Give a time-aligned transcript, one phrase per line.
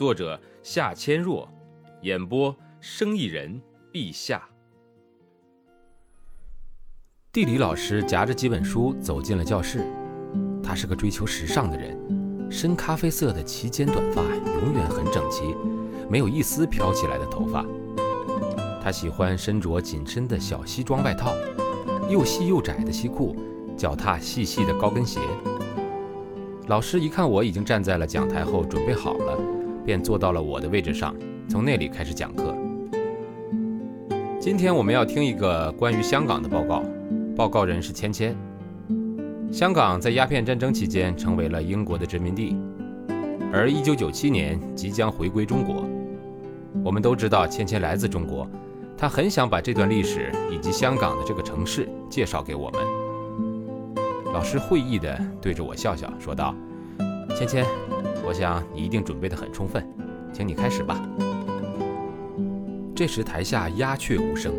[0.00, 1.46] 作者夏千若，
[2.00, 3.60] 演播生意人
[3.92, 4.42] 陛下。
[7.30, 9.84] 地理老师夹着几本书走进了教室。
[10.62, 11.94] 他是个追求时尚的人，
[12.50, 14.22] 深咖啡色的齐肩短发
[14.62, 15.54] 永远很整齐，
[16.08, 17.62] 没有一丝飘起来的头发。
[18.82, 21.34] 他喜欢身着紧身的小西装外套，
[22.08, 23.36] 又细又窄的西裤，
[23.76, 25.20] 脚踏细细的高跟鞋。
[26.68, 29.59] 老师一看我已经站在了讲台后，准备好了。
[29.90, 31.12] 便坐到了我的位置上，
[31.48, 32.56] 从那里开始讲课。
[34.38, 36.84] 今天我们要听一个关于香港的报告，
[37.34, 38.32] 报告人是芊芊。
[39.50, 42.56] 香港在鸦片战争期间成为了英国的殖民地，
[43.52, 45.84] 而1997年即将回归中国。
[46.84, 48.48] 我们都知道芊芊来自中国，
[48.96, 52.80] 她很想把这段历史以及香港的这个城市介绍给我们。
[54.32, 56.54] 老师会意地对着我笑笑，说道
[57.34, 57.64] ：“芊芊。”
[58.30, 59.84] 我想你一定准备得很充分，
[60.32, 61.04] 请你开始吧。
[62.94, 64.54] 这时台下鸦雀无声，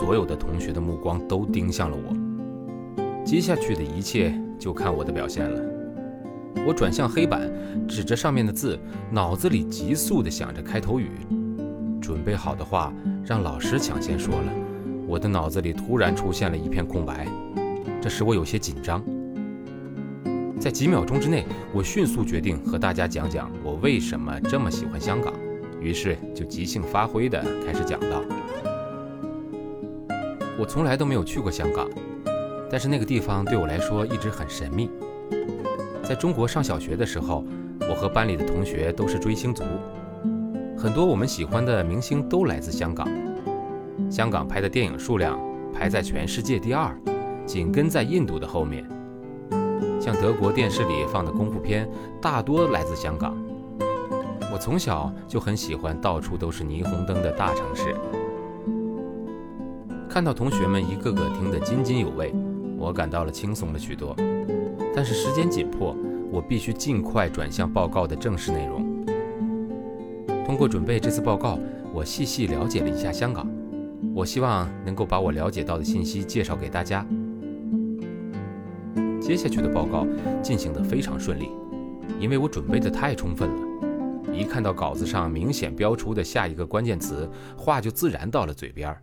[0.00, 3.24] 所有的同学的目光都盯向了我。
[3.24, 5.62] 接下去的一切就看我的表现了。
[6.66, 7.48] 我转向黑板，
[7.86, 8.76] 指着上面的字，
[9.08, 11.12] 脑子里急速地想着开头语。
[12.00, 12.92] 准备好的话
[13.24, 14.52] 让老师抢先说了，
[15.06, 17.24] 我的脑子里突然出现了一片空白，
[18.02, 19.00] 这使我有些紧张。
[20.60, 25.32] 在几秒钟之内，我迅速决定和大家讲讲我为什么这么喜欢香港，
[25.80, 28.22] 于是就即兴发挥的开始讲道。
[30.58, 31.88] 我从来都没有去过香港，
[32.70, 34.90] 但是那个地方对我来说一直很神秘。
[36.02, 37.42] 在中国上小学的时候，
[37.88, 39.64] 我和班里的同学都是追星族，
[40.76, 43.08] 很多我们喜欢的明星都来自香港。
[44.10, 45.40] 香港拍的电影数量
[45.72, 46.94] 排在全世界第二，
[47.46, 48.86] 紧跟在印度的后面。
[50.00, 51.88] 像德国电视里放的功夫片，
[52.22, 53.36] 大多来自香港。
[54.52, 57.94] 我从小就很喜欢到处都是霓虹灯的大城市。
[60.08, 62.34] 看到同学们一个个听得津津有味，
[62.78, 64.16] 我感到了轻松了许多。
[64.92, 65.94] 但是时间紧迫，
[66.32, 68.84] 我必须尽快转向报告的正式内容。
[70.44, 71.58] 通过准备这次报告，
[71.92, 73.46] 我细细了解了一下香港。
[74.12, 77.06] 我希望能够把我了解到的信息介绍给大家。
[79.30, 80.04] 接下去的报告
[80.42, 81.52] 进行得非常顺利，
[82.18, 84.34] 因为我准备得太充分了。
[84.34, 89.00] 一看到稿子上明显标出的下一个关键词，话就自然到了嘴边儿。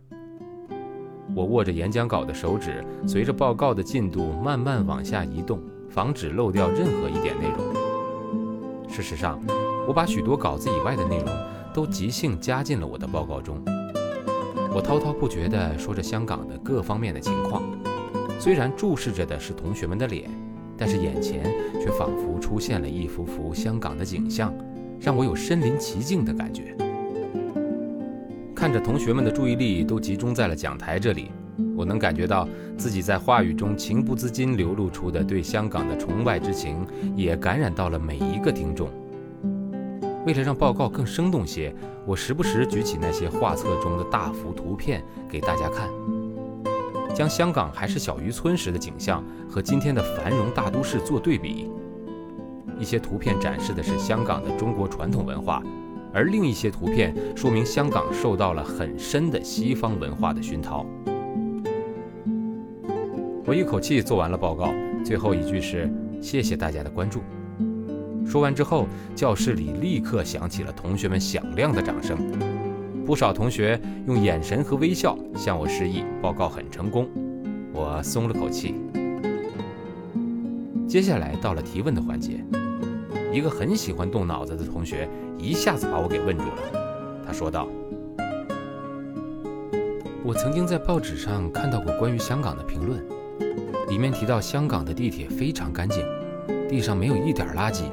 [1.34, 8.86] 我握着演讲稿的手指，随着报告的进度慢慢往下移动，防止漏掉任何一点内容。
[8.86, 9.40] 事实上，
[9.86, 11.26] 我把许多稿子以外的内容
[11.72, 13.58] 都即兴加进了我的报告中。
[14.74, 17.62] 我滔滔不绝地说着香港的各方面的情况。
[18.38, 20.30] 虽然注视着的是同学们的脸，
[20.76, 21.42] 但是眼前
[21.80, 24.54] 却仿佛出现了一幅幅香港的景象，
[25.00, 26.76] 让我有身临其境的感觉。
[28.54, 31.32] 看着同学们的注意力都集中在了讲台这里，
[31.76, 38.88] 我能感觉到自己在话语中情不自禁流露出的对香港的崇拜之情，也感染到了每一个听众。
[40.24, 41.74] 为了让报告更生动些，
[42.06, 45.88] 我时不时举起那些画册中的大幅图片给大家看。
[47.14, 51.70] 将香港还是小渔村时的景象和今天的繁荣大都市做对比，
[52.78, 55.62] 一些图片展示的是香港的中国传统文化，
[56.12, 60.86] 而另一些图片说明香港受到了很深的西方文化的熏陶。
[63.44, 64.72] 我一口气做完了报告，
[65.04, 65.90] 最后一句是
[66.20, 67.20] “谢谢大家的关注”。
[68.26, 72.18] 说完之后，教室里立刻响起了同学们响亮的掌声。
[73.08, 77.08] 不少同学用眼神和微笑向我示意，报告很成功，
[77.72, 78.74] 我松了口气。
[80.86, 82.44] 接下来到了提问的环节，
[83.32, 85.08] 一个很喜欢动脑子的同学
[85.38, 87.22] 一下子把我给问住了。
[87.26, 87.66] 他说道
[90.22, 93.02] ：“我曾经在报纸上看到过关于香港的评论，
[93.88, 96.04] 里面提到香港的地铁非常干净，
[96.68, 97.84] 地上没有一点垃圾。”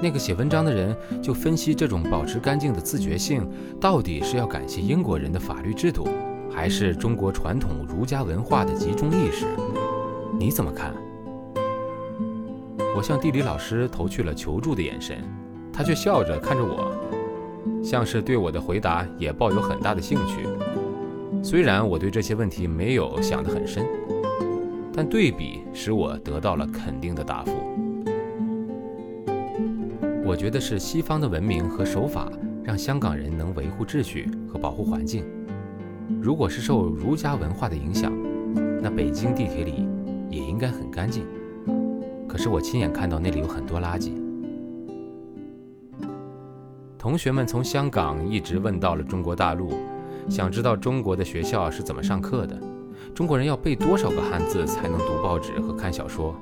[0.00, 3.48] 那个写文章的人就分析这种保持干净的自觉性，
[3.80, 6.06] 到底是要感谢英国人的法律制度，
[6.50, 9.46] 还是中国传统儒家文化的集中意识？
[10.38, 10.94] 你怎么看？
[12.96, 15.18] 我向地理老师投去了求助的眼神，
[15.72, 16.92] 他却笑着看着我，
[17.82, 20.46] 像是对我的回答也抱有很大的兴趣。
[21.42, 23.84] 虽然我对这些问题没有想得很深，
[24.92, 27.52] 但对比使我得到了肯定的答复。
[30.28, 32.30] 我觉得是西方的文明和守法，
[32.62, 35.24] 让香港人能维护秩序和保护环境。
[36.20, 38.12] 如果是受儒家文化的影响，
[38.82, 39.88] 那北京地铁里
[40.28, 41.24] 也应该很干净。
[42.28, 44.12] 可是我亲眼看到那里有很多垃圾。
[46.98, 49.70] 同学们从香港一直问到了中国大陆，
[50.28, 52.60] 想知道中国的学校是怎么上课的，
[53.14, 56.34] 中国人要背多少个汉字才能读报纸和看小说，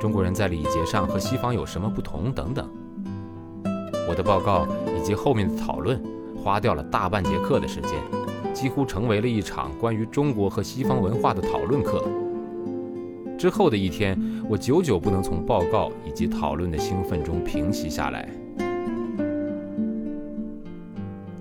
[0.00, 2.70] 中国人在礼节上和西方有什么不同等等。
[4.08, 4.66] 我的报告
[4.96, 6.00] 以及后面的讨论，
[6.36, 7.92] 花掉了大半节课的时间，
[8.52, 12.02] 几乎成为了一场关于中国和西方文化的讨论课。
[13.38, 14.16] 之后的一天，
[14.48, 18.28] 我久久不能从报告以及讨论的兴奋中平息下来。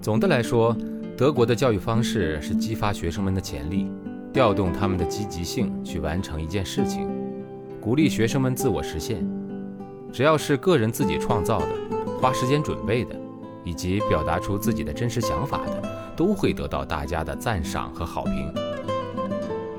[0.01, 0.75] 总的来说，
[1.15, 3.91] 德国的教育方式是激发学生们的潜力，
[4.33, 7.07] 调动他们的积极性去完成一件事情，
[7.79, 9.23] 鼓励学生们自我实现。
[10.11, 11.67] 只要是个人自己创造的、
[12.21, 13.19] 花时间准备的，
[13.63, 18.53] 以及表达出自己的真实想法的，都会得到大家的赞赏和好评。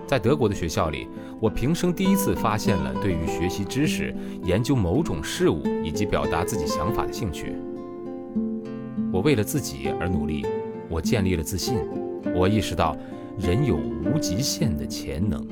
[0.08, 1.06] 在德国的学校里，
[1.38, 4.12] 我平生第一次发现了对于学习知识、
[4.42, 7.54] 研究某种事物以及表达自己想法的兴趣。
[9.12, 10.44] 我为了自己而努力，
[10.88, 11.78] 我建立了自信，
[12.34, 12.96] 我意识到
[13.38, 15.46] 人有无极限的潜能。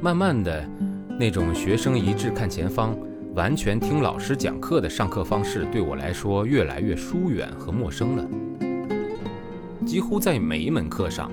[0.00, 0.68] 慢慢的，
[1.16, 2.96] 那种学生一致看前方、
[3.34, 8.26] 完全听老师讲课的上课方式对我来说越来越疏远和陌生了。
[9.86, 11.30] 几乎在每一门课上，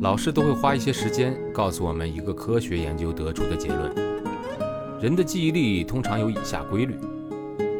[0.00, 3.92] 老师都会花一些时间告诉我们一个科学研究得出的结论：
[5.00, 6.94] 人的记忆力通常有以下规律。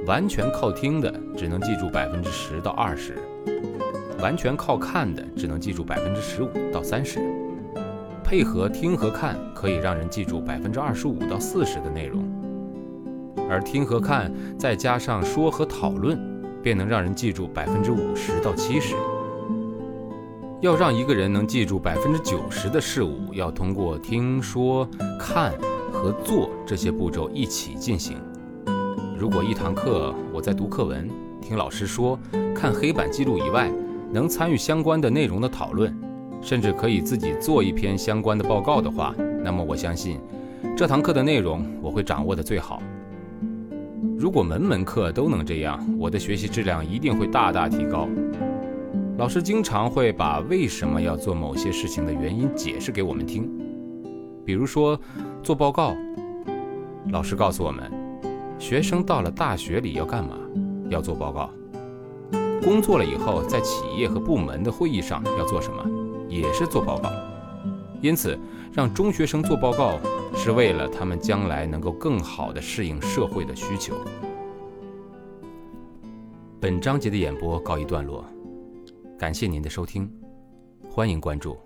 [0.05, 3.17] 完全靠听的只能记住百分之十到二十，
[4.21, 7.21] 完全靠看的只能记住百分之十五到三十。
[8.25, 12.25] 配合听和看可以让人记住百分之二十五到四十的内容，
[13.51, 16.17] 而听和看再加上说和讨论，
[16.63, 18.95] 便能让人记住百分之五十到七十。
[20.61, 24.87] 要让一个人能记住百分之九十的事物，要通过听说、
[25.19, 25.53] 看
[25.91, 28.19] 和做这些步骤一起进行。
[29.19, 31.11] 如果一堂课我在读课文、
[31.41, 32.19] 听老师说、
[32.55, 33.73] 看黑板记录以外，
[34.13, 35.95] 能参与相关的内容的讨论，
[36.43, 40.21] 甚至可以自己做一篇相关的报告的话，那么我相信
[40.77, 42.83] 这堂课的内容我会掌握的最好。
[44.21, 48.07] 如果门门课都能这样，我的学习质量一定会大大提高。
[49.17, 53.51] 老师经常会把为什么要做某些事情的原因解释给我们听，
[54.45, 55.01] 比如说
[55.43, 55.97] 做报告，
[57.11, 57.91] 老师告诉我们。
[58.59, 60.37] 学生到了大学里要干嘛？
[60.91, 61.49] 要做报告。
[62.63, 65.83] 工作了以后，在企业和部门的会议上要做什么？
[66.29, 67.11] 也是做报告。
[68.01, 68.39] 因此，
[68.73, 70.01] 让中学生做报告，
[70.35, 73.95] 是为了他们将来能够更好的适应社会的需求。
[76.59, 78.25] 本章节的演播告一段落，
[79.19, 80.11] 感谢您的收听，
[80.89, 81.57] 欢迎关注。